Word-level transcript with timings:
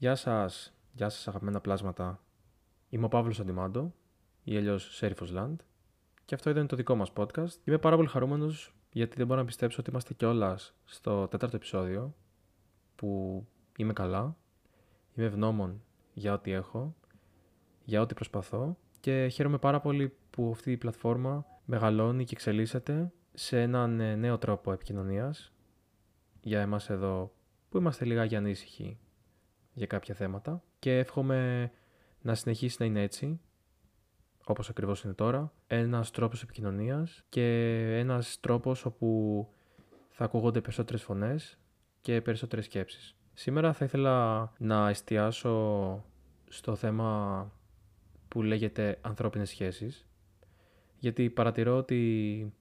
Γεια 0.00 0.14
σας, 0.14 0.74
γεια 0.92 1.08
σας 1.08 1.28
αγαπημένα 1.28 1.60
πλάσματα. 1.60 2.22
Είμαι 2.88 3.04
ο 3.04 3.08
Παύλος 3.08 3.40
Αντιμάντο, 3.40 3.94
ή 4.44 4.56
αλλιώς 4.56 4.96
Σέριφος 4.96 5.30
Λαντ, 5.30 5.60
και 6.24 6.34
αυτό 6.34 6.50
είναι 6.50 6.66
το 6.66 6.76
δικό 6.76 6.94
μας 6.94 7.12
podcast. 7.16 7.48
Είμαι 7.64 7.78
πάρα 7.78 7.96
πολύ 7.96 8.08
χαρούμενος 8.08 8.74
γιατί 8.92 9.16
δεν 9.16 9.26
μπορώ 9.26 9.40
να 9.40 9.46
πιστέψω 9.46 9.76
ότι 9.80 9.90
είμαστε 9.90 10.14
κιόλας 10.14 10.74
στο 10.84 11.28
τέταρτο 11.28 11.56
επεισόδιο, 11.56 12.14
που 12.94 13.46
είμαι 13.76 13.92
καλά, 13.92 14.36
είμαι 15.14 15.26
ευγνώμων 15.26 15.82
για 16.14 16.32
ό,τι 16.32 16.52
έχω, 16.52 16.94
για 17.84 18.00
ό,τι 18.00 18.14
προσπαθώ 18.14 18.76
και 19.00 19.28
χαίρομαι 19.28 19.58
πάρα 19.58 19.80
πολύ 19.80 20.16
που 20.30 20.50
αυτή 20.50 20.72
η 20.72 20.76
πλατφόρμα 20.76 21.46
μεγαλώνει 21.64 22.24
και 22.24 22.34
εξελίσσεται 22.34 23.12
σε 23.34 23.60
έναν 23.60 24.00
ε, 24.00 24.14
νέο 24.14 24.38
τρόπο 24.38 24.72
επικοινωνίας 24.72 25.52
για 26.40 26.60
εμάς 26.60 26.90
εδώ 26.90 27.32
που 27.68 27.78
είμαστε 27.78 28.04
λιγάκι 28.04 28.36
ανήσυχοι 28.36 28.98
για 29.78 29.86
κάποια 29.86 30.14
θέματα 30.14 30.62
και 30.78 30.98
εύχομαι 30.98 31.70
να 32.20 32.34
συνεχίσει 32.34 32.76
να 32.78 32.86
είναι 32.86 33.02
έτσι, 33.02 33.40
όπως 34.44 34.68
ακριβώς 34.68 35.02
είναι 35.02 35.12
τώρα, 35.14 35.52
ένας 35.66 36.10
τρόπος 36.10 36.42
επικοινωνίας 36.42 37.24
και 37.28 37.46
ένας 37.98 38.40
τρόπος 38.40 38.84
όπου 38.84 39.48
θα 40.08 40.24
ακούγονται 40.24 40.60
περισσότερες 40.60 41.02
φωνές 41.02 41.58
και 42.00 42.20
περισσότερες 42.20 42.64
σκέψεις. 42.64 43.16
Σήμερα 43.34 43.72
θα 43.72 43.84
ήθελα 43.84 44.52
να 44.58 44.88
εστιάσω 44.88 46.04
στο 46.48 46.74
θέμα 46.74 47.52
που 48.28 48.42
λέγεται 48.42 48.98
ανθρώπινες 49.00 49.48
σχέσεις, 49.48 50.06
γιατί 50.98 51.30
παρατηρώ 51.30 51.76
ότι 51.76 52.52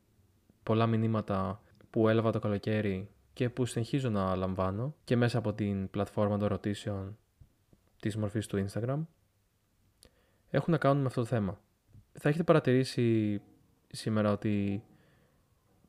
πολλά 0.63 0.87
μηνύματα 0.87 1.61
που 1.89 2.07
έλαβα 2.07 2.31
το 2.31 2.39
καλοκαίρι 2.39 3.09
και 3.37 3.49
που 3.49 3.65
συνεχίζω 3.65 4.09
να 4.09 4.35
λαμβάνω 4.35 4.95
και 5.03 5.15
μέσα 5.15 5.37
από 5.37 5.53
την 5.53 5.89
πλατφόρμα 5.89 6.37
των 6.37 6.45
ερωτήσεων 6.45 7.17
της 7.99 8.17
μορφής 8.17 8.47
του 8.47 8.65
Instagram 8.65 9.05
έχουν 10.49 10.71
να 10.71 10.77
κάνουν 10.77 11.01
με 11.01 11.07
αυτό 11.07 11.21
το 11.21 11.27
θέμα. 11.27 11.59
Θα 12.11 12.29
έχετε 12.29 12.43
παρατηρήσει 12.43 13.41
σήμερα 13.87 14.31
ότι 14.31 14.83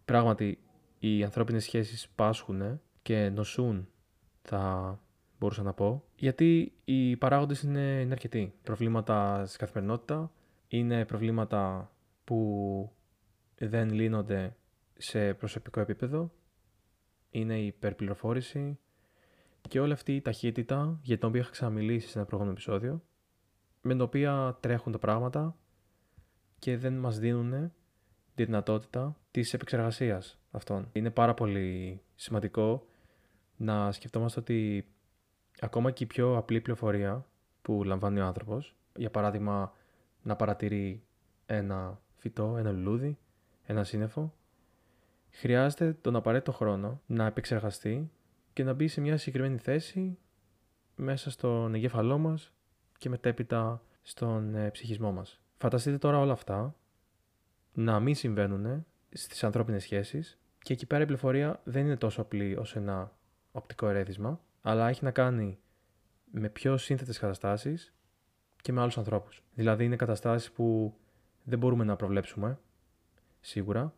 πράγματι 0.05 0.59
οι 0.99 1.25
ανθρώπινες 1.25 1.65
σχέσεις 1.65 2.09
πάσχουν 2.09 2.81
και 3.03 3.29
νοσούν, 3.29 3.89
θα 4.43 5.01
μπορούσα 5.39 5.63
να 5.63 5.73
πω, 5.73 6.05
γιατί 6.17 6.73
οι 6.85 7.17
παράγοντες 7.17 7.63
είναι, 7.63 8.01
είναι 8.01 8.13
αρκετοί. 8.13 8.55
Προβλήματα 8.63 9.47
στην 9.47 9.59
καθημερινότητα, 9.59 10.33
είναι 10.69 11.05
προβλήματα 11.05 11.91
που 12.25 12.93
δεν 13.59 13.91
λύνονται 13.91 14.57
σε 14.97 15.35
προσωπικό 15.35 15.81
επίπεδο, 15.81 16.33
είναι 17.31 17.59
η 17.61 17.67
υπερπληροφόρηση 17.67 18.79
και 19.69 19.81
όλη 19.81 19.93
αυτή 19.93 20.15
η 20.15 20.21
ταχύτητα 20.21 20.99
για 21.03 21.19
την 21.19 21.29
οποία 21.29 21.41
είχα 21.41 21.51
ξαναμιλήσει 21.51 22.09
σε 22.09 22.19
ένα 22.19 22.27
προηγούμενο 22.27 22.59
επεισόδιο, 22.59 23.03
με 23.83 23.93
την 23.93 24.01
οποία 24.01 24.59
τρέχουν 24.61 24.93
τα 24.93 24.99
πράγματα 24.99 25.57
και 26.59 26.77
δεν 26.77 26.93
μας 26.93 27.19
δίνουν 27.19 27.73
τη 28.35 28.45
δυνατότητα 28.45 29.17
της 29.31 29.55
επεξεργασίας 29.55 30.39
αυτών. 30.51 30.89
Είναι 30.93 31.11
πάρα 31.11 31.35
πολύ 31.35 32.01
σημαντικό 32.15 32.87
να 33.57 33.93
σκεφτόμαστε 33.93 34.41
ότι 34.41 34.89
ακόμα 35.61 35.91
και 35.91 36.05
η 36.05 36.07
πιο 36.07 36.37
απλή 36.37 36.61
πληροφορία 36.61 37.27
που 37.63 37.85
λαμβάνει 37.85 38.21
ο 38.21 38.25
άνθρωπος, 38.25 38.77
για 38.97 39.11
παράδειγμα 39.11 39.73
να 40.23 40.37
παρατηρεί 40.37 41.03
ένα 41.47 42.01
φυτό, 42.17 42.57
ένα 42.57 42.71
λουλούδι, 42.71 43.19
ένα 43.67 43.85
σύννεφο, 43.85 44.35
χρειάζεται 45.41 45.93
τον 45.93 46.17
απαραίτητο 46.17 46.53
χρόνο 46.53 47.01
να 47.07 47.27
επεξεργαστεί 47.27 48.11
και 48.53 48.65
να 48.65 48.73
μπει 48.73 48.89
σε 48.89 49.01
μια 49.01 49.17
συγκεκριμένη 49.17 49.59
θέση 49.59 50.19
μέσα 50.97 51.31
στον 51.31 51.75
εγκέφαλό 51.75 52.19
μας 52.19 52.53
και 52.99 53.09
μετέπειτα 53.09 53.83
στον 54.03 54.55
ε, 54.55 54.71
ψυχισμό 54.71 55.13
μας. 55.13 55.41
Φανταστείτε 55.59 55.99
τώρα 55.99 56.19
όλα 56.19 56.33
αυτά 56.33 56.75
να 57.73 58.01
μην 58.01 58.15
συμβαίνουν 58.15 58.87
στις 59.13 59.45
ανθρώπινες 59.45 59.83
σχέσεις 59.83 60.39
και 60.59 60.73
εκεί 60.73 60.87
πέρα 60.87 61.03
η 61.03 61.05
πληροφορία 61.05 61.61
δεν 61.65 61.85
είναι 61.85 61.97
τόσο 61.97 62.21
απλή 62.21 62.57
ως 62.57 62.77
ένα 62.77 63.13
οπτικό 63.53 63.89
ερέθισμα, 63.89 64.41
αλλά 64.63 64.89
έχει 64.89 65.05
να 65.05 65.11
κάνει 65.11 65.59
με 66.31 66.49
πιο 66.49 66.77
σύνθετες 66.77 67.19
καταστάσεις 67.19 67.95
και 68.63 68.73
με 68.73 68.81
άλλους 68.81 68.99
ανθρώπους. 68.99 69.43
Δηλαδή 69.55 69.85
είναι 69.85 69.97
καταστάσεις 69.97 70.51
που 70.51 70.95
δεν 71.45 71.59
μπορούμε 71.59 71.85
να 71.85 71.97
προβλέψουμε, 71.97 72.59
σίγουρα, 73.41 73.95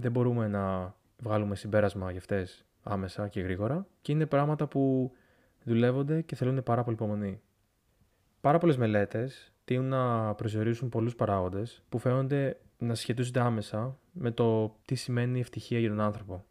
δεν 0.00 0.10
μπορούμε 0.10 0.48
να 0.48 0.94
βγάλουμε 1.18 1.56
συμπέρασμα 1.56 2.10
για 2.10 2.20
αυτές 2.20 2.64
άμεσα 2.82 3.28
και 3.28 3.40
γρήγορα 3.40 3.86
και 4.02 4.12
είναι 4.12 4.26
πράγματα 4.26 4.66
που 4.66 5.12
δουλεύονται 5.64 6.22
και 6.22 6.34
θέλουν 6.34 6.62
πάρα 6.62 6.82
πολύ 6.82 6.96
υπομονή. 6.96 7.40
Πάρα 8.40 8.58
πολλές 8.58 8.76
μελέτες 8.76 9.52
τείνουν 9.64 9.88
να 9.88 10.34
προσδιορίσουν 10.34 10.88
πολλούς 10.88 11.14
παράγοντες 11.14 11.82
που 11.88 11.98
φαίνονται 11.98 12.56
να 12.78 12.94
σχετίζονται 12.94 13.40
άμεσα 13.40 13.98
με 14.12 14.30
το 14.30 14.76
τι 14.84 14.94
σημαίνει 14.94 15.40
ευτυχία 15.40 15.78
για 15.78 15.88
τον 15.88 16.00
άνθρωπο. 16.00 16.44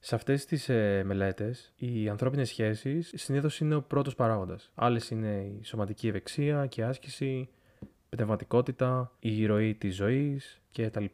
Σε 0.00 0.14
αυτές 0.14 0.44
τις 0.44 0.68
ε, 0.68 1.02
μελέτες, 1.04 1.72
οι 1.76 2.08
ανθρώπινες 2.08 2.48
σχέσεις 2.48 3.12
συνήθως 3.14 3.60
είναι 3.60 3.74
ο 3.74 3.82
πρώτος 3.82 4.14
παράγοντας. 4.14 4.70
Άλλες 4.74 5.10
είναι 5.10 5.42
η 5.60 5.64
σωματική 5.64 6.08
ευεξία 6.08 6.66
και 6.66 6.80
η 6.80 6.84
άσκηση, 6.84 7.48
πνευματικότητα, 8.08 9.12
η 9.18 9.46
ροή 9.46 9.74
της 9.74 9.94
ζωής 9.94 10.62
κτλ. 10.72 11.04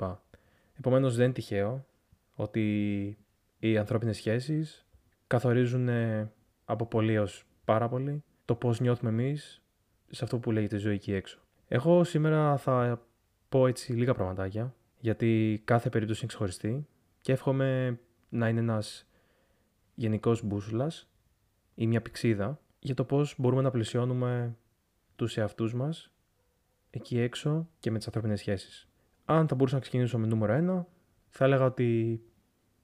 Επομένως, 0.81 1.15
δεν 1.17 1.25
είναι 1.25 1.33
τυχαίο 1.33 1.87
ότι 2.35 3.19
οι 3.59 3.77
ανθρώπινες 3.77 4.17
σχέσεις 4.17 4.87
καθορίζουν 5.27 5.89
ε, 5.89 6.33
από 6.65 6.87
πολύ 6.87 7.19
ως 7.19 7.45
πάρα 7.65 7.89
πολύ 7.89 8.25
το 8.45 8.55
πώς 8.55 8.81
νιώθουμε 8.81 9.11
εμείς 9.11 9.63
σε 10.11 10.25
αυτό 10.25 10.39
που 10.39 10.51
λέγεται 10.51 10.77
ζωή 10.77 10.95
εκεί 10.95 11.13
έξω. 11.13 11.41
Εγώ 11.69 12.05
σήμερα 12.05 12.57
θα 12.57 13.07
πω 13.49 13.67
έτσι 13.67 13.93
λίγα 13.93 14.15
πραγματάκια, 14.15 14.75
γιατί 15.01 15.63
κάθε 15.65 15.89
περίπτωση 15.89 16.19
είναι 16.21 16.29
ξεχωριστή 16.29 16.87
και 17.21 17.33
εύχομαι 17.33 17.99
να 18.29 18.49
είναι 18.49 18.61
ένας 18.61 19.07
γενικός 19.95 20.45
μπούσουλας 20.45 21.09
ή 21.75 21.87
μια 21.87 22.03
πηξίδα 22.03 22.61
για 22.79 22.95
το 22.95 23.05
πώς 23.05 23.35
μπορούμε 23.39 23.63
να 23.63 23.71
πλησιώνουμε 23.71 24.57
τους 25.17 25.37
εαυτούς 25.37 25.75
μας 25.75 26.13
εκεί 26.91 27.19
έξω 27.19 27.69
και 27.81 27.91
με 27.91 27.97
τις 27.97 28.07
ανθρώπινες 28.07 28.39
σχέσεις. 28.39 28.90
Αν 29.33 29.49
θα 29.49 29.55
μπορούσα 29.55 29.75
να 29.75 29.81
ξεκινήσω 29.81 30.19
με 30.19 30.27
νούμερο 30.27 30.53
ένα, 30.53 30.87
θα 31.29 31.45
έλεγα 31.45 31.65
ότι 31.65 32.21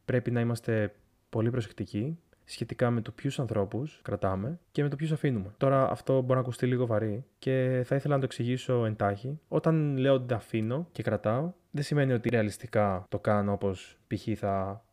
πρέπει 0.04 0.30
να 0.30 0.40
είμαστε 0.40 0.94
πολύ 1.30 1.50
προσεκτικοί 1.50 2.18
σχετικά 2.44 2.90
με 2.90 3.00
το 3.00 3.10
ποιους 3.10 3.38
ανθρώπους 3.38 4.00
κρατάμε 4.02 4.58
και 4.72 4.82
με 4.82 4.88
το 4.88 4.96
ποιους 4.96 5.12
αφήνουμε. 5.12 5.54
Τώρα 5.56 5.90
αυτό 5.90 6.20
μπορεί 6.20 6.34
να 6.34 6.40
ακουστεί 6.40 6.66
λίγο 6.66 6.86
βαρύ 6.86 7.24
και 7.38 7.82
θα 7.84 7.94
ήθελα 7.94 8.14
να 8.14 8.20
το 8.20 8.26
εξηγήσω 8.26 8.84
εντάχει. 8.84 9.40
Όταν 9.48 9.96
λέω 9.96 10.14
ότι 10.14 10.34
αφήνω 10.34 10.88
και 10.92 11.02
κρατάω, 11.02 11.52
δεν 11.70 11.82
σημαίνει 11.82 12.12
ότι 12.12 12.28
ρεαλιστικά 12.28 13.04
το 13.08 13.18
κάνω 13.18 13.52
όπως 13.52 13.98
π.χ. 14.06 14.28
θα 14.38 14.84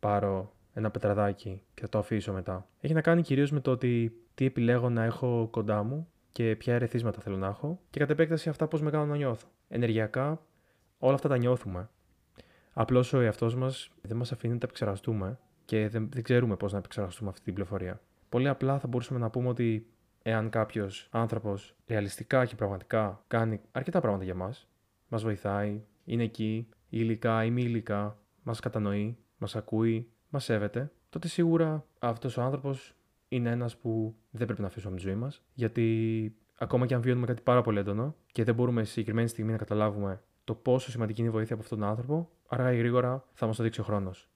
πάρω 0.00 0.52
ένα 0.72 0.90
πετραδάκι 0.90 1.62
και 1.74 1.80
θα 1.80 1.88
το 1.88 1.98
αφήσω 1.98 2.32
μετά. 2.32 2.68
Έχει 2.80 2.94
να 2.94 3.00
κάνει 3.00 3.22
κυρίως 3.22 3.50
με 3.50 3.60
το 3.60 3.70
ότι 3.70 4.12
τι 4.34 4.44
επιλέγω 4.44 4.88
να 4.88 5.04
έχω 5.04 5.48
κοντά 5.50 5.82
μου 5.82 6.08
και 6.32 6.56
ποια 6.56 6.74
ερεθίσματα 6.74 7.20
θέλω 7.20 7.36
να 7.36 7.46
έχω 7.46 7.80
και 7.90 7.98
κατ' 7.98 8.10
επέκταση 8.10 8.48
αυτά 8.48 8.68
πώς 8.68 8.82
με 8.82 8.90
κάνουν 8.90 9.08
να 9.08 9.16
νιώθω. 9.16 9.48
Ενεργειακά 9.68 10.40
όλα 10.98 11.14
αυτά 11.14 11.28
τα 11.28 11.36
νιώθουμε. 11.36 11.88
Απλώς 12.72 13.12
ο 13.12 13.20
εαυτός 13.20 13.54
μας 13.54 13.90
δεν 14.02 14.16
μας 14.16 14.32
αφήνει 14.32 14.52
να 14.52 14.58
τα 14.58 14.66
επεξεργαστούμε 14.66 15.38
και 15.64 15.88
δεν, 15.88 16.08
δεν 16.12 16.22
ξέρουμε 16.22 16.56
πώς 16.56 16.72
να 16.72 16.78
επεξεργαστούμε 16.78 17.30
αυτή 17.30 17.42
την 17.42 17.54
πληροφορία. 17.54 18.00
Πολύ 18.28 18.48
απλά 18.48 18.78
θα 18.78 18.86
μπορούσαμε 18.86 19.18
να 19.18 19.30
πούμε 19.30 19.48
ότι 19.48 19.86
εάν 20.22 20.50
κάποιος 20.50 21.08
άνθρωπος 21.10 21.74
ρεαλιστικά 21.86 22.44
και 22.44 22.54
πραγματικά 22.54 23.24
κάνει 23.26 23.60
αρκετά 23.72 24.00
πράγματα 24.00 24.24
για 24.24 24.34
μας, 24.34 24.68
μας 25.08 25.22
βοηθάει, 25.22 25.82
είναι 26.04 26.22
εκεί, 26.22 26.68
υλικά 26.88 27.44
ή 27.44 27.50
μη 27.50 27.62
υλικά, 27.62 28.18
μας 28.42 28.60
κατανοεί, 28.60 29.16
μας 29.38 29.56
ακούει, 29.56 30.10
μας 30.28 30.44
σέβεται, 30.44 30.90
τότε 31.08 31.28
σίγουρα 31.28 31.84
αυτός 31.98 32.36
ο 32.36 32.42
άνθρωπος 32.42 32.94
είναι 33.28 33.50
ένας 33.50 33.76
που 33.76 34.14
δεν 34.30 34.46
πρέπει 34.46 34.60
να 34.60 34.66
αφήσουμε 34.66 34.92
από 34.92 35.02
τη 35.02 35.08
ζωή 35.08 35.18
μας, 35.18 35.42
γιατί 35.54 36.36
ακόμα 36.58 36.86
και 36.86 36.94
αν 36.94 37.00
βιώνουμε 37.00 37.26
κάτι 37.26 37.42
πάρα 37.42 37.62
πολύ 37.62 37.78
έντονο 37.78 38.14
και 38.32 38.44
δεν 38.44 38.54
μπορούμε 38.54 38.84
σε 38.84 38.90
συγκεκριμένη 38.90 39.28
στιγμή 39.28 39.52
να 39.52 39.58
καταλάβουμε 39.58 40.22
το 40.48 40.54
πόσο 40.54 40.90
σημαντική 40.90 41.20
είναι 41.20 41.28
η 41.28 41.32
βοήθεια 41.32 41.54
από 41.54 41.62
αυτόν 41.62 41.78
τον 41.78 41.88
άνθρωπο, 41.88 42.30
αργά 42.48 42.72
ή 42.72 42.78
γρήγορα 42.78 43.24
θα 43.32 43.46
μας 43.46 43.56
το 43.56 43.62
δείξει 43.62 43.80
ο 43.80 43.84
χρόνος. 43.84 44.28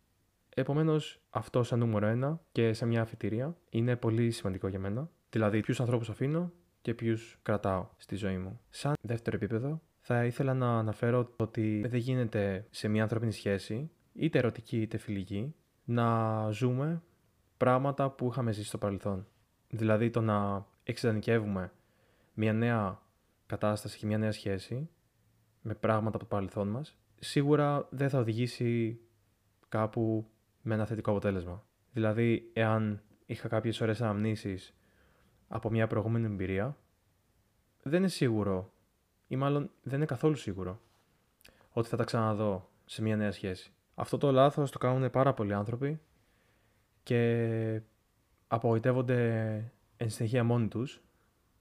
Επομένως, 0.48 1.20
αυτό 1.30 1.62
σαν 1.62 1.78
νούμερο 1.78 2.06
ένα 2.06 2.40
και 2.52 2.72
σε 2.72 2.86
μια 2.86 3.00
αφιτηρία 3.00 3.56
είναι 3.70 3.96
πολύ 3.96 4.30
σημαντικό 4.30 4.68
για 4.68 4.78
μένα. 4.78 5.10
Δηλαδή, 5.30 5.60
ποιους 5.60 5.80
ανθρώπους 5.80 6.08
αφήνω 6.08 6.52
και 6.82 6.94
ποιους 6.94 7.38
κρατάω 7.42 7.88
στη 7.96 8.16
ζωή 8.16 8.38
μου. 8.38 8.60
Σαν 8.68 8.92
δεύτερο 9.00 9.36
επίπεδο, 9.36 9.80
θα 10.00 10.24
ήθελα 10.24 10.54
να 10.54 10.78
αναφέρω 10.78 11.32
ότι 11.36 11.84
δεν 11.88 11.98
γίνεται 11.98 12.66
σε 12.70 12.88
μια 12.88 13.02
ανθρώπινη 13.02 13.32
σχέση, 13.32 13.90
είτε 14.12 14.38
ερωτική 14.38 14.80
είτε 14.80 14.96
φιλική, 14.96 15.54
να 15.84 16.50
ζούμε 16.50 17.02
πράγματα 17.56 18.10
που 18.10 18.28
είχαμε 18.30 18.52
ζήσει 18.52 18.68
στο 18.68 18.78
παρελθόν. 18.78 19.26
Δηλαδή, 19.68 20.10
το 20.10 20.20
να 20.20 20.66
εξειδανικεύουμε 20.82 21.72
μια 22.34 22.52
νέα 22.52 23.02
κατάσταση 23.46 23.98
και 23.98 24.06
μια 24.06 24.18
νέα 24.18 24.32
σχέση 24.32 24.88
με 25.62 25.74
πράγματα 25.74 26.16
από 26.16 26.24
το 26.24 26.34
παρελθόν 26.34 26.68
μας, 26.68 26.96
σίγουρα 27.18 27.86
δεν 27.90 28.08
θα 28.08 28.18
οδηγήσει 28.18 29.00
κάπου 29.68 30.30
με 30.62 30.74
ένα 30.74 30.86
θετικό 30.86 31.10
αποτέλεσμα. 31.10 31.64
Δηλαδή, 31.92 32.50
εάν 32.52 33.02
είχα 33.26 33.48
κάποιες 33.48 33.80
ωραίες 33.80 34.00
αναμνήσεις 34.00 34.74
από 35.48 35.70
μια 35.70 35.86
προηγούμενη 35.86 36.26
εμπειρία, 36.26 36.76
δεν 37.82 37.98
είναι 37.98 38.08
σίγουρο, 38.08 38.72
ή 39.26 39.36
μάλλον 39.36 39.70
δεν 39.82 39.96
είναι 39.96 40.06
καθόλου 40.06 40.34
σίγουρο, 40.34 40.80
ότι 41.70 41.88
θα 41.88 41.96
τα 41.96 42.04
ξαναδώ 42.04 42.70
σε 42.84 43.02
μια 43.02 43.16
νέα 43.16 43.32
σχέση. 43.32 43.72
Αυτό 43.94 44.18
το 44.18 44.32
λάθος 44.32 44.70
το 44.70 44.78
κάνουν 44.78 45.10
πάρα 45.10 45.34
πολλοί 45.34 45.52
άνθρωποι 45.52 46.00
και 47.02 47.82
απογοητεύονται 48.46 49.72
εν 49.96 50.10
συνεχεία 50.10 50.44
μόνοι 50.44 50.68
τους, 50.68 51.02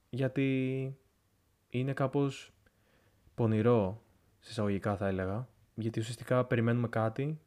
γιατί 0.10 0.98
είναι 1.70 1.94
κάπως 1.94 2.54
πονηρό, 3.42 4.04
συσσαγωγικά 4.40 4.96
θα 4.96 5.08
έλεγα, 5.08 5.48
γιατί 5.76 6.00
ουσιαστικά 6.00 6.46
περιμένουμε 6.46 6.88
κάτι 6.88 7.42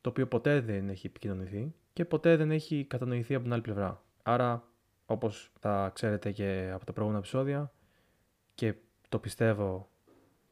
το 0.00 0.08
οποίο 0.08 0.26
ποτέ 0.26 0.60
δεν 0.60 0.88
έχει 0.88 1.06
επικοινωνηθεί 1.06 1.74
και 1.92 2.04
ποτέ 2.04 2.36
δεν 2.36 2.50
έχει 2.50 2.84
κατανοηθεί 2.84 3.34
από 3.34 3.42
την 3.42 3.52
άλλη 3.52 3.62
πλευρά. 3.62 4.02
Άρα, 4.22 4.68
όπως 5.06 5.52
θα 5.60 5.90
ξέρετε 5.94 6.32
και 6.32 6.70
από 6.74 6.84
τα 6.84 6.92
προηγούμενα 6.92 7.18
επεισόδια 7.18 7.72
και 8.54 8.74
το 9.08 9.18
πιστεύω 9.18 9.90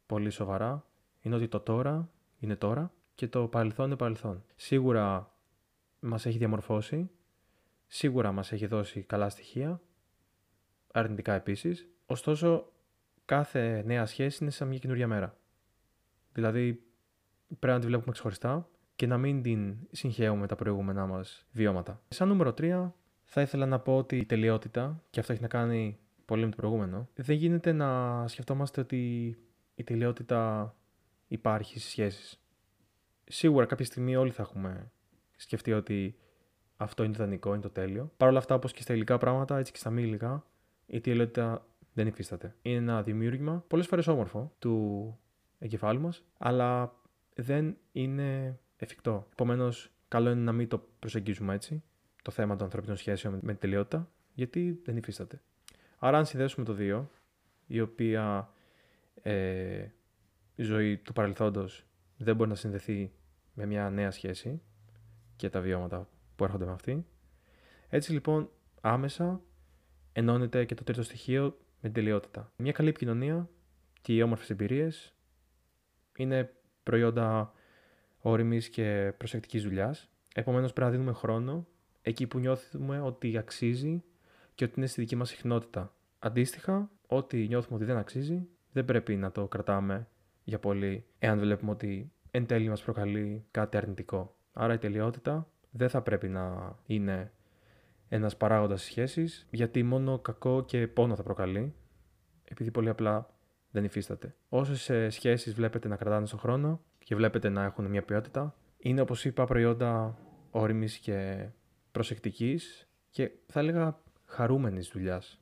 πολύ 0.06 0.30
σοβαρά, 0.30 0.86
είναι 1.20 1.34
ότι 1.34 1.48
το 1.48 1.60
τώρα 1.60 2.10
είναι 2.38 2.56
τώρα 2.56 2.92
και 3.14 3.28
το 3.28 3.48
παρελθόν 3.48 3.86
είναι 3.86 3.96
παρελθόν. 3.96 4.44
Σίγουρα 4.56 5.34
μας 6.00 6.26
έχει 6.26 6.38
διαμορφώσει, 6.38 7.10
σίγουρα 7.86 8.32
μας 8.32 8.52
έχει 8.52 8.66
δώσει 8.66 9.02
καλά 9.02 9.28
στοιχεία, 9.28 9.80
αρνητικά 10.92 11.32
επίσης, 11.32 11.88
ωστόσο 12.06 12.72
κάθε 13.24 13.82
νέα 13.86 14.06
σχέση 14.06 14.38
είναι 14.42 14.50
σαν 14.50 14.68
μια 14.68 14.78
καινούργια 14.78 15.06
μέρα. 15.06 15.36
Δηλαδή 16.32 16.82
πρέπει 17.58 17.74
να 17.74 17.80
τη 17.80 17.86
βλέπουμε 17.86 18.12
ξεχωριστά 18.12 18.68
και 18.96 19.06
να 19.06 19.18
μην 19.18 19.42
την 19.42 19.76
συγχαίουμε 19.90 20.46
τα 20.46 20.54
προηγούμενά 20.54 21.06
μας 21.06 21.46
βιώματα. 21.52 22.02
Σαν 22.08 22.28
νούμερο 22.28 22.54
3 22.58 22.90
θα 23.24 23.40
ήθελα 23.40 23.66
να 23.66 23.78
πω 23.78 23.96
ότι 23.96 24.16
η 24.16 24.24
τελειότητα, 24.24 25.02
και 25.10 25.20
αυτό 25.20 25.32
έχει 25.32 25.42
να 25.42 25.48
κάνει 25.48 25.98
πολύ 26.24 26.44
με 26.44 26.50
το 26.50 26.56
προηγούμενο, 26.56 27.08
δεν 27.14 27.36
γίνεται 27.36 27.72
να 27.72 28.24
σκεφτόμαστε 28.28 28.80
ότι 28.80 29.36
η 29.74 29.84
τελειότητα 29.84 30.74
υπάρχει 31.26 31.78
στις 31.78 31.90
σχέσεις. 31.90 32.40
Σίγουρα 33.24 33.66
κάποια 33.66 33.84
στιγμή 33.84 34.16
όλοι 34.16 34.30
θα 34.30 34.42
έχουμε 34.42 34.90
σκεφτεί 35.36 35.72
ότι 35.72 36.18
αυτό 36.76 37.04
είναι 37.04 37.12
το 37.12 37.22
ιδανικό, 37.22 37.52
είναι 37.52 37.62
το 37.62 37.70
τέλειο. 37.70 38.12
Παρ' 38.16 38.28
όλα 38.28 38.38
αυτά, 38.38 38.54
όπως 38.54 38.72
και 38.72 38.82
στα 38.82 38.94
υλικά 38.94 39.18
πράγματα, 39.18 39.58
έτσι 39.58 39.72
και 39.72 39.78
στα 39.78 39.90
μη 39.90 40.02
υλικά, 40.02 40.44
η 40.86 41.00
τελειότητα 41.00 41.66
δεν 41.94 42.06
υφίσταται. 42.06 42.54
Είναι 42.62 42.76
ένα 42.76 43.02
δημιούργημα, 43.02 43.64
πολλές 43.68 43.86
φορές 43.86 44.06
όμορφο, 44.06 44.54
του 44.58 45.18
εγκεφάλου 45.58 46.00
μας, 46.00 46.24
αλλά 46.38 46.94
δεν 47.34 47.76
είναι 47.92 48.58
εφικτό. 48.76 49.26
Επομένως, 49.32 49.90
καλό 50.08 50.30
είναι 50.30 50.40
να 50.40 50.52
μην 50.52 50.68
το 50.68 50.86
προσεγγίζουμε 50.98 51.54
έτσι, 51.54 51.82
το 52.22 52.30
θέμα 52.30 52.54
των 52.56 52.64
ανθρωπίνων 52.64 52.96
σχέσεων 52.96 53.34
με 53.42 53.50
την 53.50 53.58
τελειότητα, 53.58 54.10
γιατί 54.34 54.80
δεν 54.84 54.96
υφίσταται. 54.96 55.42
Άρα, 55.98 56.18
αν 56.18 56.26
συνδέσουμε 56.26 56.64
το 56.64 56.72
δύο, 56.72 57.10
η 57.66 57.80
οποία 57.80 58.52
ε, 59.22 59.86
η 60.54 60.62
ζωή 60.62 60.96
του 60.96 61.12
παρελθόντος 61.12 61.86
δεν 62.16 62.36
μπορεί 62.36 62.48
να 62.48 62.54
συνδεθεί 62.56 63.12
με 63.54 63.66
μια 63.66 63.90
νέα 63.90 64.10
σχέση 64.10 64.62
και 65.36 65.50
τα 65.50 65.60
βιώματα 65.60 66.08
που 66.36 66.44
έρχονται 66.44 66.64
με 66.64 66.72
αυτή. 66.72 67.06
Έτσι 67.88 68.12
λοιπόν 68.12 68.50
άμεσα 68.80 69.40
ενώνεται 70.12 70.64
και 70.64 70.74
το 70.74 70.84
τρίτο 70.84 71.02
στοιχείο 71.02 71.58
με 71.84 71.90
την 71.90 72.02
τελειότητα. 72.02 72.52
Μια 72.56 72.72
καλή 72.72 72.88
επικοινωνία 72.88 73.48
και 74.00 74.14
οι 74.14 74.22
όμορφες 74.22 74.50
εμπειρίες 74.50 75.14
είναι 76.16 76.52
προϊόντα 76.82 77.52
όρημης 78.20 78.68
και 78.68 79.12
προσεκτικής 79.16 79.62
δουλειάς. 79.62 80.08
Επομένως 80.34 80.72
πρέπει 80.72 80.90
να 80.90 80.96
δίνουμε 80.96 81.12
χρόνο 81.16 81.66
εκεί 82.02 82.26
που 82.26 82.38
νιώθουμε 82.38 83.00
ότι 83.00 83.38
αξίζει 83.38 84.02
και 84.54 84.64
ότι 84.64 84.74
είναι 84.76 84.86
στη 84.86 85.00
δική 85.00 85.16
μας 85.16 85.28
συχνότητα. 85.28 85.94
Αντίστοιχα, 86.18 86.90
ό,τι 87.06 87.46
νιώθουμε 87.46 87.76
ότι 87.76 87.84
δεν 87.84 87.96
αξίζει, 87.96 88.48
δεν 88.72 88.84
πρέπει 88.84 89.16
να 89.16 89.30
το 89.30 89.46
κρατάμε 89.46 90.08
για 90.44 90.58
πολύ, 90.58 91.04
εάν 91.18 91.38
βλέπουμε 91.38 91.70
ότι 91.70 92.12
εν 92.30 92.46
τέλει 92.46 92.68
μας 92.68 92.82
προκαλεί 92.82 93.44
κάτι 93.50 93.76
αρνητικό. 93.76 94.36
Άρα 94.52 94.74
η 94.74 94.78
τελειότητα 94.78 95.48
δεν 95.70 95.88
θα 95.88 96.02
πρέπει 96.02 96.28
να 96.28 96.74
είναι 96.86 97.32
ένας 98.14 98.36
παράγοντας 98.36 98.82
σχέσης, 98.82 99.46
γιατί 99.50 99.82
μόνο 99.82 100.18
κακό 100.18 100.64
και 100.64 100.86
πόνο 100.86 101.14
θα 101.14 101.22
προκαλεί, 101.22 101.74
επειδή 102.44 102.70
πολύ 102.70 102.88
απλά 102.88 103.30
δεν 103.70 103.84
υφίσταται. 103.84 104.34
Όσες 104.48 105.14
σχέσεις 105.14 105.54
βλέπετε 105.54 105.88
να 105.88 105.96
κρατάνε 105.96 106.26
στον 106.26 106.38
χρόνο 106.38 106.80
και 106.98 107.14
βλέπετε 107.14 107.48
να 107.48 107.64
έχουν 107.64 107.84
μια 107.84 108.02
ποιότητα, 108.02 108.54
είναι 108.78 109.00
όπως 109.00 109.24
είπα 109.24 109.44
προϊόντα 109.44 110.18
όρημης 110.50 110.98
και 110.98 111.48
προσεκτικής 111.92 112.88
και 113.10 113.30
θα 113.46 113.60
έλεγα 113.60 114.00
χαρούμενης 114.24 114.88
δουλειάς. 114.88 115.40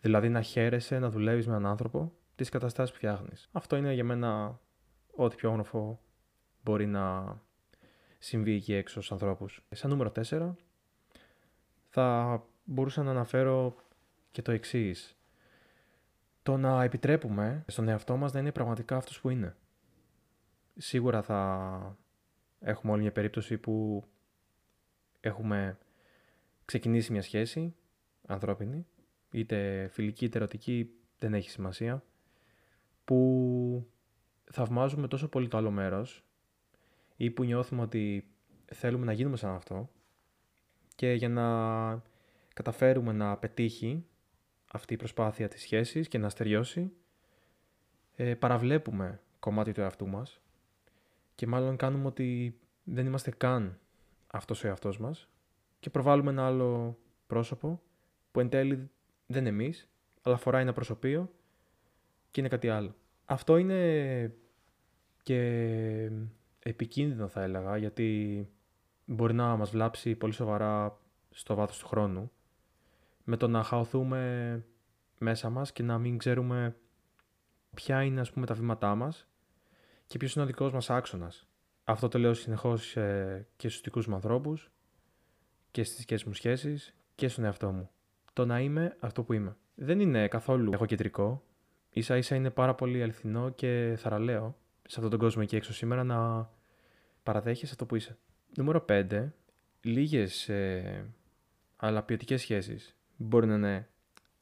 Δηλαδή 0.00 0.28
να 0.28 0.42
χαίρεσαι 0.42 0.98
να 0.98 1.10
δουλεύεις 1.10 1.46
με 1.46 1.52
έναν 1.52 1.70
άνθρωπο 1.70 2.12
τις 2.34 2.48
καταστάσεις 2.48 2.90
που 2.90 2.96
φτιάχνεις. 2.96 3.48
Αυτό 3.52 3.76
είναι 3.76 3.92
για 3.92 4.04
μένα 4.04 4.60
ό,τι 5.14 5.36
πιο 5.36 5.48
όμορφο 5.48 6.00
μπορεί 6.62 6.86
να 6.86 7.36
συμβεί 8.18 8.54
εκεί 8.54 8.74
έξω 8.74 8.94
στους 8.94 9.12
ανθρώπους. 9.12 9.66
Σαν 9.70 9.90
νούμερο 9.90 10.12
4 10.30 10.54
θα 11.94 12.42
μπορούσα 12.64 13.02
να 13.02 13.10
αναφέρω 13.10 13.76
και 14.30 14.42
το 14.42 14.52
εξής. 14.52 15.16
Το 16.42 16.56
να 16.56 16.82
επιτρέπουμε 16.82 17.64
στον 17.66 17.88
εαυτό 17.88 18.16
μας 18.16 18.32
να 18.32 18.40
είναι 18.40 18.52
πραγματικά 18.52 18.96
αυτός 18.96 19.20
που 19.20 19.28
είναι. 19.28 19.56
Σίγουρα 20.76 21.22
θα 21.22 21.96
έχουμε 22.60 22.92
όλη 22.92 23.02
μια 23.02 23.12
περίπτωση 23.12 23.58
που 23.58 24.04
έχουμε 25.20 25.78
ξεκινήσει 26.64 27.12
μια 27.12 27.22
σχέση 27.22 27.74
ανθρώπινη, 28.26 28.86
είτε 29.30 29.88
φιλική 29.92 30.24
είτε 30.24 30.38
ερωτική, 30.38 30.90
δεν 31.18 31.34
έχει 31.34 31.50
σημασία, 31.50 32.04
που 33.04 33.86
θαυμάζουμε 34.44 35.08
τόσο 35.08 35.28
πολύ 35.28 35.48
το 35.48 35.56
άλλο 35.56 35.70
μέρος 35.70 36.24
ή 37.16 37.30
που 37.30 37.44
νιώθουμε 37.44 37.82
ότι 37.82 38.26
θέλουμε 38.64 39.04
να 39.04 39.12
γίνουμε 39.12 39.36
σαν 39.36 39.54
αυτό 39.54 39.90
και 40.94 41.12
για 41.12 41.28
να 41.28 41.46
καταφέρουμε 42.54 43.12
να 43.12 43.36
πετύχει 43.36 44.04
αυτή 44.72 44.94
η 44.94 44.96
προσπάθεια 44.96 45.48
της 45.48 45.60
σχέσης 45.60 46.08
και 46.08 46.18
να 46.18 46.28
στεριώσει 46.28 46.92
ε, 48.16 48.34
παραβλέπουμε 48.34 49.20
κομμάτι 49.38 49.72
του 49.72 49.80
εαυτού 49.80 50.08
μας 50.08 50.40
και 51.34 51.46
μάλλον 51.46 51.76
κάνουμε 51.76 52.06
ότι 52.06 52.58
δεν 52.84 53.06
είμαστε 53.06 53.30
καν 53.30 53.78
αυτός 54.26 54.64
ο 54.64 54.68
εαυτός 54.68 54.98
μας 54.98 55.28
και 55.80 55.90
προβάλλουμε 55.90 56.30
ένα 56.30 56.46
άλλο 56.46 56.98
πρόσωπο 57.26 57.82
που 58.30 58.40
εν 58.40 58.48
τέλει 58.48 58.90
δεν 59.26 59.40
είναι 59.40 59.48
εμείς 59.48 59.88
αλλά 60.22 60.36
φοράει 60.36 60.62
ένα 60.62 60.72
προσωπείο 60.72 61.32
και 62.30 62.40
είναι 62.40 62.48
κάτι 62.48 62.68
άλλο. 62.68 62.94
Αυτό 63.24 63.56
είναι 63.56 64.34
και 65.22 66.10
επικίνδυνο 66.58 67.28
θα 67.28 67.42
έλεγα 67.42 67.76
γιατί 67.76 68.48
μπορεί 69.04 69.34
να 69.34 69.56
μας 69.56 69.70
βλάψει 69.70 70.14
πολύ 70.14 70.32
σοβαρά 70.32 70.98
στο 71.30 71.54
βάθος 71.54 71.78
του 71.78 71.86
χρόνου 71.86 72.30
με 73.24 73.36
το 73.36 73.48
να 73.48 73.62
χαωθούμε 73.62 74.64
μέσα 75.18 75.50
μας 75.50 75.72
και 75.72 75.82
να 75.82 75.98
μην 75.98 76.18
ξέρουμε 76.18 76.76
ποια 77.74 78.02
είναι 78.02 78.20
ας 78.20 78.32
πούμε 78.32 78.46
τα 78.46 78.54
βήματά 78.54 78.94
μας 78.94 79.26
και 80.06 80.18
ποιος 80.18 80.34
είναι 80.34 80.44
ο 80.44 80.46
δικός 80.46 80.72
μας 80.72 80.90
άξονας. 80.90 81.46
Αυτό 81.84 82.08
το 82.08 82.18
λέω 82.18 82.34
συνεχώς 82.34 82.96
ε, 82.96 83.46
και 83.56 83.68
στους 83.68 83.80
δικούς 83.80 84.06
μου 84.06 84.14
ανθρώπους 84.14 84.70
και 85.70 85.84
στις 85.84 85.98
δικές 85.98 86.24
μου 86.24 86.32
σχέσεις 86.32 86.94
και 87.14 87.28
στον 87.28 87.44
εαυτό 87.44 87.70
μου. 87.70 87.90
Το 88.32 88.46
να 88.46 88.60
είμαι 88.60 88.96
αυτό 89.00 89.22
που 89.22 89.32
είμαι. 89.32 89.56
Δεν 89.74 90.00
είναι 90.00 90.28
καθόλου 90.28 90.72
εγωκεντρικό 90.72 91.42
ίσα 91.92 92.16
ίσα 92.16 92.34
είναι 92.34 92.50
πάρα 92.50 92.74
πολύ 92.74 93.02
αληθινό 93.02 93.50
και 93.50 93.94
θαραλέο 93.98 94.56
σε 94.82 94.94
αυτόν 94.94 95.10
τον 95.10 95.18
κόσμο 95.18 95.42
εκεί 95.44 95.56
έξω 95.56 95.72
σήμερα 95.72 96.04
να 96.04 96.50
παραδέχεσαι 97.22 97.72
αυτό 97.72 97.86
που 97.86 97.96
είσαι. 97.96 98.18
Νούμερο 98.56 98.84
5. 98.88 99.28
Λίγες 99.80 100.48
ε, 100.48 101.06
αλλά 101.76 102.02
ποιοτικέ 102.02 102.36
σχέσεις 102.36 102.96
μπορεί 103.16 103.46
να 103.46 103.54
είναι 103.54 103.88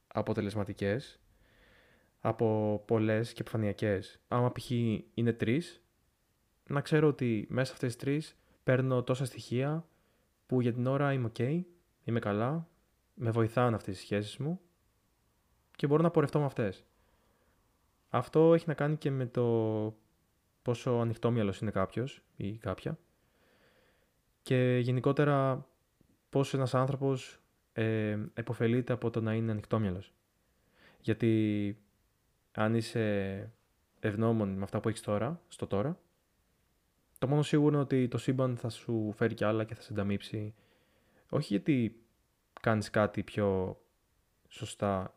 αποτελεσματικές 0.06 1.20
από 2.20 2.82
πολλές 2.86 3.32
και 3.32 3.40
επιφανειακές. 3.40 4.20
Άμα 4.28 4.52
π.χ. 4.52 4.70
είναι 5.14 5.32
τρεις, 5.32 5.82
να 6.66 6.80
ξέρω 6.80 7.08
ότι 7.08 7.46
μέσα 7.50 7.72
αυτές 7.72 7.94
τις 7.96 8.02
τρεις 8.02 8.36
παίρνω 8.64 9.02
τόσα 9.02 9.24
στοιχεία 9.24 9.86
που 10.46 10.60
για 10.60 10.72
την 10.72 10.86
ώρα 10.86 11.12
είμαι 11.12 11.30
ok, 11.36 11.62
είμαι 12.04 12.18
καλά, 12.18 12.68
με 13.14 13.30
βοηθάνε 13.30 13.76
αυτές 13.76 13.94
τις 13.94 14.04
σχέσεις 14.04 14.36
μου 14.36 14.60
και 15.76 15.86
μπορώ 15.86 16.02
να 16.02 16.10
πορευτώ 16.10 16.38
με 16.38 16.44
αυτές. 16.44 16.84
Αυτό 18.08 18.54
έχει 18.54 18.64
να 18.66 18.74
κάνει 18.74 18.96
και 18.96 19.10
με 19.10 19.26
το 19.26 19.96
πόσο 20.62 20.90
ανοιχτόμυαλος 20.90 21.60
είναι 21.60 21.70
κάποιος 21.70 22.22
ή 22.36 22.56
κάποια 22.56 22.98
και 24.42 24.78
γενικότερα 24.82 25.66
πόσο 26.28 26.56
ένας 26.56 26.74
άνθρωπος 26.74 27.40
ε, 27.72 28.18
επωφελείται 28.34 28.92
από 28.92 29.10
το 29.10 29.20
να 29.20 29.34
είναι 29.34 29.50
ανοιχτόμυαλος. 29.50 30.12
Γιατί 31.00 31.76
αν 32.52 32.74
είσαι 32.74 33.52
ευγνώμων 34.00 34.48
με 34.48 34.62
αυτά 34.62 34.80
που 34.80 34.88
έχεις 34.88 35.00
τώρα, 35.00 35.40
στο 35.48 35.66
τώρα, 35.66 35.98
το 37.18 37.26
μόνο 37.26 37.42
σίγουρο 37.42 37.72
είναι 37.72 37.82
ότι 37.82 38.08
το 38.08 38.18
σύμπαν 38.18 38.56
θα 38.56 38.68
σου 38.68 39.12
φέρει 39.16 39.34
κι 39.34 39.44
άλλα 39.44 39.64
και 39.64 39.74
θα 39.74 39.82
σε 39.82 39.92
ανταμείψει. 39.92 40.54
Όχι 41.30 41.46
γιατί 41.52 42.00
κάνεις 42.60 42.90
κάτι 42.90 43.22
πιο 43.22 43.80
σωστά 44.48 45.14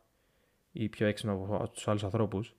ή 0.72 0.88
πιο 0.88 1.06
έξυπνα 1.06 1.32
από 1.32 1.70
τους 1.72 1.88
άλλους 1.88 2.04
ανθρώπους, 2.04 2.54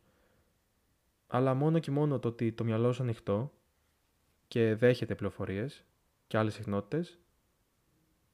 αλλά 1.27 1.53
μόνο 1.53 1.79
και 1.79 1.91
μόνο 1.91 2.19
το 2.19 2.27
ότι 2.27 2.51
το 2.51 2.63
μυαλό 2.63 2.91
σου 2.91 3.03
ανοιχτό 3.03 3.53
και 4.47 4.75
δέχεται 4.75 5.15
πληροφορίες 5.15 5.85
και 6.27 6.37
άλλες 6.37 6.53
συχνότητες, 6.53 7.19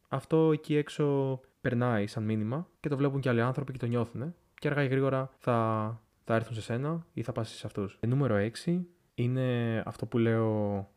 αυτό 0.08 0.52
εκεί 0.52 0.76
έξω 0.76 1.40
περνάει 1.62 2.08
σαν 2.08 2.24
μήνυμα 2.24 2.68
και 2.80 2.90
το 2.90 2.98
βλέπουν 2.98 3.22
και 3.22 3.30
άλλοι 3.30 3.42
άνθρωποι 3.42 3.72
και 3.72 3.78
το 3.78 3.86
νιώθουν 3.86 4.36
και 4.60 4.68
αργά 4.68 4.84
ή 4.84 4.88
γρήγορα 4.88 5.30
θα, 5.38 6.02
θα 6.24 6.36
έρθουν 6.36 6.54
σε 6.54 6.62
σένα 6.62 7.06
ή 7.14 7.24
θα 7.24 7.32
πας 7.32 7.50
σε 7.50 7.68
αυτούς. 7.68 7.98
Ε, 8.00 8.08
νούμερο 8.08 8.50
6 8.66 8.82
είναι 9.16 9.78
αυτό 9.86 10.06
που 10.06 10.18
λέω 10.18 10.90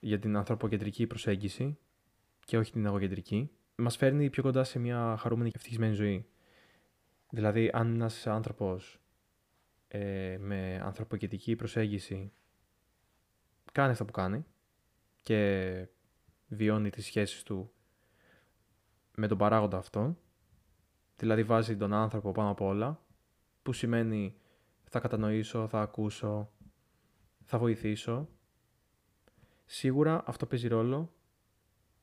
για 0.00 0.18
την 0.18 0.36
ανθρωποκεντρική 0.36 1.06
προσέγγιση 1.06 1.78
και 2.44 2.58
όχι 2.58 2.72
την 2.72 2.86
εγωκεντρική. 2.86 3.50
Μας 3.76 3.96
φέρνει 3.96 4.30
πιο 4.30 4.42
κοντά 4.42 4.64
σε 4.64 4.78
μια 4.78 5.16
χαρούμενη 5.18 5.50
και 5.50 5.56
ευτυχισμένη 5.56 5.94
ζωή. 5.94 6.26
Δηλαδή, 7.30 7.70
αν 7.72 7.94
ένας 7.94 8.26
άνθρωπος 8.26 9.00
ε, 9.88 10.36
με 10.40 10.80
ανθρωποκεντρική 10.84 11.56
προσέγγιση 11.56 12.32
κάνει 13.72 13.90
αυτό 13.90 14.04
που 14.04 14.12
κάνει 14.12 14.44
και 15.22 15.86
βιώνει 16.50 16.90
τις 16.90 17.04
σχέσεις 17.04 17.42
του 17.42 17.72
με 19.16 19.26
τον 19.26 19.38
παράγοντα 19.38 19.76
αυτό, 19.76 20.16
δηλαδή 21.16 21.42
βάζει 21.42 21.76
τον 21.76 21.92
άνθρωπο 21.92 22.32
πάνω 22.32 22.50
από 22.50 22.66
όλα, 22.66 23.04
που 23.62 23.72
σημαίνει 23.72 24.36
θα 24.84 25.00
κατανοήσω, 25.00 25.68
θα 25.68 25.80
ακούσω, 25.80 26.50
θα 27.44 27.58
βοηθήσω. 27.58 28.28
Σίγουρα 29.66 30.22
αυτό 30.26 30.46
παίζει 30.46 30.68
ρόλο 30.68 31.12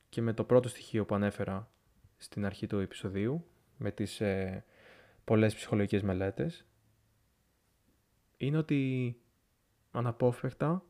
και 0.10 0.22
με 0.22 0.34
το 0.34 0.44
πρώτο 0.44 0.68
στοιχείο 0.68 1.06
που 1.06 1.16
ανέφερα 1.16 1.72
στην 2.18 2.46
αρχή 2.46 2.68
του 2.68 2.80
επεισοδίου, 2.80 3.46
με 3.78 3.92
τις 3.92 4.22
ε, 4.22 4.66
πολλές 5.24 5.56
ψυχολογικές 5.56 6.02
μελέτες, 6.02 6.66
είναι 8.38 8.58
ότι 8.58 9.16
αναπόφευκτα 9.92 10.84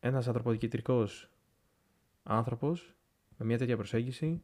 ένας 0.00 0.26
ανθρωποκεντρικός 0.26 1.31
άνθρωπος 2.22 2.94
με 3.36 3.44
μια 3.46 3.58
τέτοια 3.58 3.76
προσέγγιση 3.76 4.42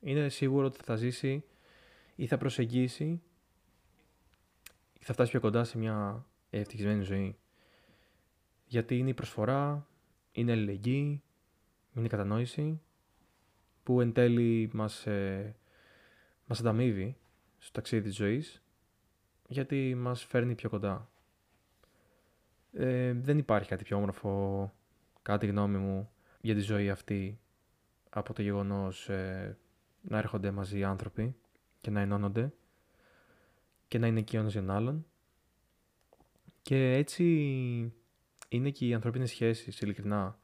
είναι 0.00 0.28
σίγουρο 0.28 0.66
ότι 0.66 0.78
θα 0.82 0.96
ζήσει 0.96 1.44
ή 2.14 2.26
θα 2.26 2.38
προσεγγίσει 2.38 3.22
ή 4.92 5.04
θα 5.04 5.12
φτάσει 5.12 5.30
πιο 5.30 5.40
κοντά 5.40 5.64
σε 5.64 5.78
μια 5.78 6.26
ευτυχισμένη 6.50 7.02
ζωή. 7.02 7.36
Γιατί 8.64 8.98
είναι 8.98 9.10
η 9.10 9.14
προσφορά, 9.14 9.88
είναι 10.32 10.52
αλληλεγγύη, 10.52 11.22
είναι 11.94 12.06
η 12.06 12.08
κατανόηση 12.08 12.80
που 13.82 14.00
εν 14.00 14.12
τέλει 14.12 14.70
μας, 14.72 15.06
ε, 15.06 15.56
μας 16.46 16.60
ανταμείβει 16.60 17.16
στο 17.58 17.72
ταξίδι 17.72 18.02
της 18.02 18.14
ζωής 18.14 18.62
γιατί 19.48 19.94
μας 19.94 20.24
φέρνει 20.24 20.54
πιο 20.54 20.68
κοντά. 20.68 21.08
Ε, 22.72 23.12
δεν 23.12 23.38
υπάρχει 23.38 23.68
κάτι 23.68 23.84
πιο 23.84 23.96
όμορφο, 23.96 24.72
κάτι 25.22 25.46
γνώμη 25.46 25.78
μου, 25.78 26.10
για 26.44 26.54
τη 26.54 26.60
ζωή 26.60 26.90
αυτή 26.90 27.40
από 28.10 28.32
το 28.32 28.42
γεγονός 28.42 29.08
ε, 29.08 29.58
να 30.00 30.18
έρχονται 30.18 30.50
μαζί 30.50 30.78
οι 30.78 30.84
άνθρωποι 30.84 31.36
και 31.80 31.90
να 31.90 32.00
ενώνονται 32.00 32.52
και 33.88 33.98
να 33.98 34.06
είναι 34.06 34.18
εκεί 34.18 34.36
ένας 34.36 34.52
για 34.52 34.60
τον 34.60 34.70
άλλον. 34.70 35.06
Και 36.62 36.92
έτσι 36.92 37.24
είναι 38.48 38.70
και 38.70 38.86
οι 38.86 38.94
ανθρώπινες 38.94 39.30
σχέσεις, 39.30 39.80
ειλικρινά. 39.80 40.38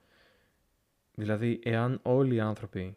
Δηλαδή, 1.14 1.60
εάν 1.62 2.00
όλοι 2.02 2.34
οι 2.34 2.40
άνθρωποι, 2.40 2.96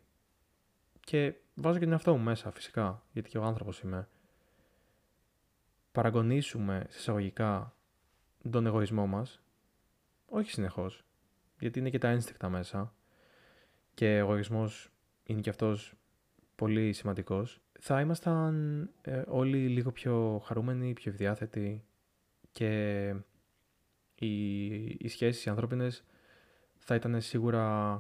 και 1.00 1.34
βάζω 1.56 1.78
και 1.78 1.84
τον 1.84 1.94
εαυτό 1.94 2.18
μου 2.18 2.24
μέσα 2.24 2.52
φυσικά, 2.52 3.04
γιατί 3.12 3.30
και 3.30 3.38
ο 3.38 3.44
άνθρωπος 3.44 3.80
είμαι, 3.80 4.08
παραγωνίσουμε 5.92 6.88
εισαγωγικά 6.90 7.76
τον 8.52 8.66
εγωισμό 8.66 9.08
μας, 9.08 9.42
όχι 10.26 10.52
συνεχώς, 10.52 11.04
γιατί 11.64 11.80
είναι 11.80 11.90
και 11.90 11.98
τα 11.98 12.08
ένστικτα 12.08 12.50
μέσα 12.50 12.94
και 13.94 14.22
ο 14.22 14.32
εγωισμός 14.32 14.92
είναι 15.24 15.42
και 15.42 15.50
αυτός 15.50 15.94
πολύ 16.56 16.94
σημαντικός, 16.94 17.62
θα 17.80 18.02
ήμασταν 18.02 18.90
ε, 19.02 19.24
όλοι 19.28 19.68
λίγο 19.68 19.92
πιο 19.92 20.42
χαρούμενοι, 20.46 20.94
πιο 20.94 21.12
ευδιάθετοι 21.12 21.84
και 22.52 23.10
οι, 24.16 24.76
οι 24.84 25.08
σχέσεις 25.08 25.46
οι 25.46 25.50
ανθρώπινες 25.50 26.04
θα 26.78 26.96
ήταν 26.96 27.22
σίγουρα 27.22 27.96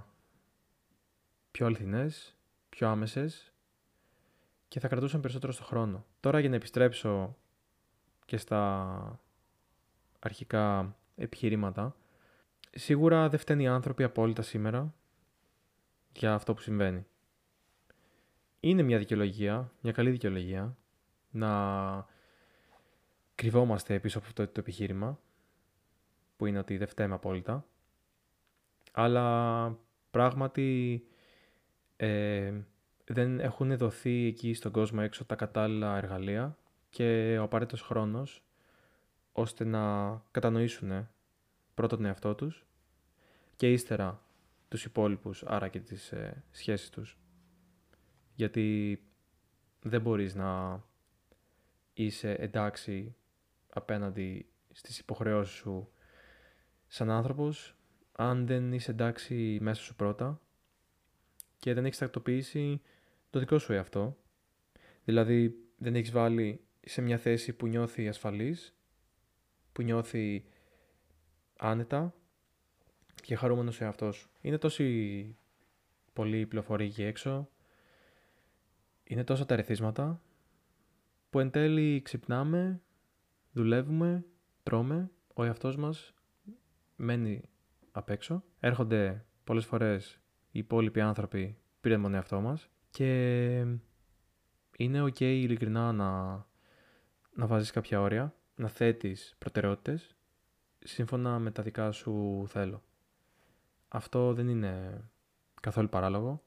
πιο 1.51 1.65
αληθινές, 1.65 2.35
πιο 2.69 2.87
άμεσες 2.87 3.53
και 4.67 4.79
θα 4.79 4.87
κρατούσαν 4.87 5.21
περισσότερο 5.21 5.51
στο 5.51 5.63
χρόνο. 5.63 6.05
Τώρα 6.19 6.39
για 6.39 6.49
να 6.49 6.55
επιστρέψω 6.55 7.37
και 8.25 8.37
στα 8.37 9.19
αρχικά 10.19 10.95
επιχειρήματα, 11.15 11.95
σίγουρα 12.73 13.29
δεν 13.29 13.39
φταίνει 13.39 13.63
οι 13.63 13.67
άνθρωποι 13.67 14.03
απόλυτα 14.03 14.41
σήμερα 14.41 14.93
για 16.13 16.33
αυτό 16.33 16.53
που 16.53 16.61
συμβαίνει 16.61 17.05
είναι 18.65 18.81
μια 18.81 18.97
δικαιολογία, 18.97 19.71
μια 19.81 19.91
καλή 19.91 20.09
δικαιολογία, 20.09 20.77
να 21.31 22.07
κρυβόμαστε 23.35 23.99
πίσω 23.99 24.17
από 24.17 24.27
αυτό 24.27 24.47
το 24.47 24.59
επιχείρημα, 24.59 25.19
που 26.37 26.45
είναι 26.45 26.59
ότι 26.59 26.77
δεν 26.77 26.87
φταίμε 26.87 27.13
απόλυτα. 27.13 27.65
Αλλά 28.91 29.77
πράγματι 30.11 31.03
ε, 31.95 32.53
δεν 33.05 33.39
έχουν 33.39 33.77
δοθεί 33.77 34.25
εκεί 34.25 34.53
στον 34.53 34.71
κόσμο 34.71 34.99
έξω 35.03 35.25
τα 35.25 35.35
κατάλληλα 35.35 35.97
εργαλεία 35.97 36.57
και 36.89 37.37
ο 37.39 37.43
απαραίτητος 37.43 37.81
χρόνος 37.81 38.43
ώστε 39.31 39.63
να 39.63 40.13
κατανοήσουν 40.31 41.09
πρώτα 41.73 41.95
τον 41.95 42.05
εαυτό 42.05 42.35
τους 42.35 42.65
και 43.55 43.71
ύστερα 43.71 44.23
τους 44.67 44.85
υπόλοιπους, 44.85 45.43
άρα 45.43 45.67
και 45.67 45.79
τις 45.79 46.11
ε, 46.11 46.43
σχέσεις 46.51 46.89
τους 46.89 47.17
γιατί 48.35 48.99
δεν 49.81 50.01
μπορείς 50.01 50.35
να 50.35 50.83
είσαι 51.93 52.33
εντάξει 52.33 53.15
απέναντι 53.69 54.45
στις 54.71 54.99
υποχρεώσεις 54.99 55.55
σου 55.55 55.91
σαν 56.87 57.09
άνθρωπος 57.09 57.75
αν 58.11 58.45
δεν 58.47 58.73
είσαι 58.73 58.91
εντάξει 58.91 59.57
μέσα 59.61 59.81
σου 59.81 59.95
πρώτα 59.95 60.41
και 61.57 61.73
δεν 61.73 61.85
έχεις 61.85 61.97
τακτοποιήσει 61.97 62.81
το 63.29 63.39
δικό 63.39 63.57
σου 63.59 63.73
εαυτό. 63.73 64.17
Δηλαδή 65.03 65.55
δεν 65.77 65.95
έχεις 65.95 66.11
βάλει 66.11 66.63
σε 66.81 67.01
μια 67.01 67.17
θέση 67.17 67.53
που 67.53 67.67
νιώθει 67.67 68.07
ασφαλής, 68.07 68.75
που 69.71 69.81
νιώθει 69.81 70.45
άνετα 71.57 72.13
και 73.21 73.35
χαρούμενος 73.35 73.81
εαυτός. 73.81 74.29
Είναι 74.41 74.57
τόση 74.57 75.37
πολύ 76.13 76.45
πληροφορία 76.45 76.85
εκεί 76.85 77.03
έξω 77.03 77.47
είναι 79.03 79.23
τόσα 79.23 79.45
τα 79.45 79.55
ρεθίσματα 79.55 80.21
που 81.29 81.39
εν 81.39 81.51
τέλει 81.51 82.01
ξυπνάμε, 82.01 82.81
δουλεύουμε, 83.51 84.25
τρώμε, 84.63 85.11
ο 85.33 85.43
εαυτός 85.43 85.75
μας 85.75 86.13
μένει 86.95 87.41
απ' 87.91 88.09
έξω. 88.09 88.43
Έρχονται 88.59 89.25
πολλές 89.43 89.65
φορές 89.65 90.19
οι 90.51 90.59
υπόλοιποι 90.59 91.01
άνθρωποι 91.01 91.57
πήραν 91.81 92.01
τον 92.01 92.13
εαυτό 92.13 92.41
μας 92.41 92.69
και 92.89 93.65
είναι 94.77 95.03
ok 95.03 95.19
ειλικρινά 95.19 95.91
να, 95.91 96.31
να 97.33 97.47
βάζεις 97.47 97.71
κάποια 97.71 98.01
όρια, 98.01 98.35
να 98.55 98.67
θέτεις 98.67 99.35
προτεραιότητες 99.37 100.12
σύμφωνα 100.83 101.39
με 101.39 101.51
τα 101.51 101.63
δικά 101.63 101.91
σου 101.91 102.45
θέλω. 102.47 102.83
Αυτό 103.87 104.33
δεν 104.33 104.47
είναι 104.47 105.03
καθόλου 105.61 105.89
παράλογο 105.89 106.43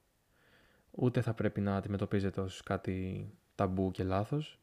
ούτε 0.97 1.21
θα 1.21 1.35
πρέπει 1.35 1.61
να 1.61 1.77
αντιμετωπίζεται 1.77 2.41
ως 2.41 2.63
κάτι 2.63 3.29
ταμπού 3.55 3.91
και 3.91 4.05
λάθος. 4.05 4.61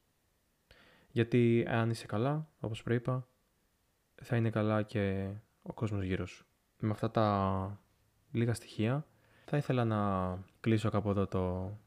Γιατί 1.12 1.66
αν 1.68 1.90
είσαι 1.90 2.06
καλά, 2.06 2.48
όπως 2.60 2.84
προείπα, 2.84 3.28
θα 4.22 4.36
είναι 4.36 4.50
καλά 4.50 4.82
και 4.82 5.34
ο 5.62 5.74
κόσμος 5.74 6.04
γύρω 6.04 6.26
σου. 6.26 6.46
Με 6.80 6.90
αυτά 6.90 7.12
τα 7.12 7.80
λίγα 8.32 8.54
στοιχεία 8.54 9.06
θα 9.46 9.58
ήθελα 9.58 9.86
να 9.86 10.38
κλείσω 10.60 10.90
κάπου 10.90 11.10
εδώ 11.10 11.28
το 11.28 11.78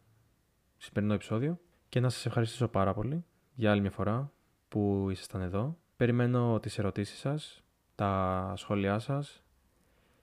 σημερινό 0.76 1.14
επεισόδιο 1.14 1.60
και 1.88 2.00
να 2.00 2.08
σας 2.08 2.26
ευχαριστήσω 2.26 2.68
πάρα 2.68 2.94
πολύ 2.94 3.24
για 3.54 3.70
άλλη 3.70 3.80
μια 3.80 3.90
φορά 3.90 4.32
που 4.68 5.08
ήσασταν 5.10 5.40
εδώ. 5.40 5.78
Περιμένω 5.96 6.60
τις 6.60 6.78
ερωτήσεις 6.78 7.18
σας, 7.18 7.64
τα 7.96 8.52
σχόλιά 8.56 8.98
σας 8.98 9.42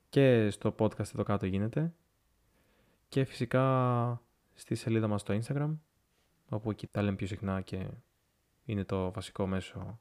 και 0.09 0.49
στο 0.49 0.75
podcast 0.79 1.13
εδώ 1.13 1.23
κάτω 1.23 1.45
γίνεται 1.45 1.93
και 3.07 3.23
φυσικά 3.23 4.21
στη 4.53 4.75
σελίδα 4.75 5.07
μας 5.07 5.21
στο 5.21 5.39
Instagram, 5.41 5.77
όπου 6.49 6.71
εκεί 6.71 6.87
τα 6.87 7.01
λέμε 7.01 7.15
πιο 7.15 7.27
συχνά 7.27 7.61
και 7.61 7.87
είναι 8.65 8.83
το 8.83 9.11
βασικό 9.11 9.47
μέσο 9.47 9.99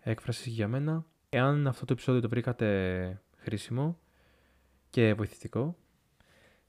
έκφρασης 0.00 0.46
για 0.46 0.68
μένα. 0.68 1.04
Εάν 1.28 1.66
αυτό 1.66 1.84
το 1.84 1.92
επεισόδιο 1.92 2.20
το 2.20 2.28
βρήκατε 2.28 3.22
χρήσιμο 3.36 3.98
και 4.90 5.14
βοηθητικό, 5.14 5.76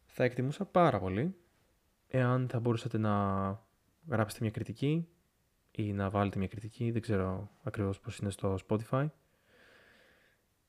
θα 0.05 0.24
εκτιμούσα 0.24 0.65
πάρα 0.65 1.00
πολύ 1.00 1.36
εάν 2.07 2.48
θα 2.50 2.60
μπορούσατε 2.60 2.98
να 2.98 3.13
γράψετε 4.07 4.43
μια 4.43 4.51
κριτική 4.51 5.07
ή 5.72 5.93
να 5.93 6.10
βάλετε 6.10 6.38
μια 6.38 6.48
κριτική, 6.48 6.91
δεν 6.91 7.01
ξέρω 7.01 7.50
ακριβώς 7.63 8.00
πώς 8.00 8.17
είναι 8.17 8.29
στο 8.29 8.57
Spotify. 8.67 9.07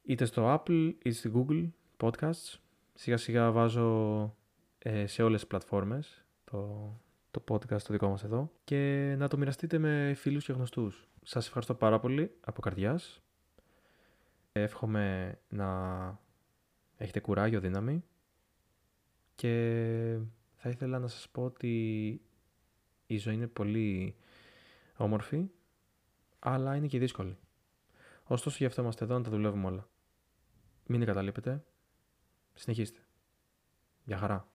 Είτε 0.09 0.25
στο 0.25 0.55
Apple 0.55 0.95
είτε 0.99 1.11
στη 1.11 1.33
Google 1.35 1.69
Podcasts. 1.97 2.59
Σιγά 2.95 3.17
σιγά 3.17 3.53
βάζω 3.53 4.37
ε, 4.79 5.07
σε 5.07 5.23
όλες 5.23 5.41
τις 5.41 5.49
πλατφόρμες 5.49 6.25
το, 6.45 6.91
το 7.31 7.45
podcast 7.49 7.83
το 7.83 7.93
δικό 7.93 8.09
μας 8.09 8.25
εδώ 8.25 8.53
και 8.65 9.15
να 9.19 9.29
το 9.29 9.37
μοιραστείτε 9.37 9.79
με 9.79 10.15
φίλους 10.17 10.45
και 10.45 10.53
γνωστούς. 10.53 11.09
Σας 11.23 11.47
ευχαριστώ 11.47 11.75
πάρα 11.75 12.01
πολύ 12.01 12.35
από 12.41 12.61
καρδιάς. 12.61 13.23
Εύχομαι 14.53 15.39
να 15.49 15.69
έχετε 16.97 17.21
κουράγιο, 17.21 17.61
δύναμη 17.61 18.05
και 19.35 20.19
θα 20.55 20.69
ήθελα 20.69 20.99
να 20.99 21.09
σας 21.09 21.29
πω 21.33 21.45
ότι 21.45 22.21
η 23.07 23.19
ζωή 23.19 23.35
είναι 23.35 23.47
πολύ 23.47 24.17
όμορφη, 24.97 25.51
αλλά 26.39 26.77
είναι 26.77 26.87
και 26.87 26.99
δύσκολη. 26.99 27.37
Ωστόσο, 28.25 28.57
γι' 28.59 28.65
αυτό 28.65 28.83
είμαστε 28.83 29.05
εδώ 29.05 29.15
να 29.19 29.23
τα 29.23 29.31
δουλεύουμε 29.31 29.67
όλα. 29.67 29.89
Μην 30.91 31.03
εγκαταλείπετε. 31.03 31.65
Συνεχίστε. 32.55 33.01
Γεια 34.05 34.17
χαρά. 34.19 34.49